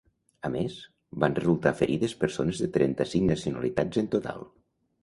[0.47, 0.77] A més,
[1.23, 4.47] van resultar ferides persones de trenta-cinc nacionalitats en total.